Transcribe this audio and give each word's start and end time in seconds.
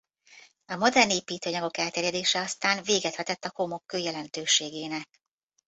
A 0.65 0.75
modern 0.75 1.09
építőanyagok 1.09 1.77
elterjedése 1.77 2.39
aztán 2.39 2.83
véget 2.83 3.15
vetett 3.15 3.45
a 3.45 3.51
homokkő 3.53 3.97
jelentőségének. 3.97 5.09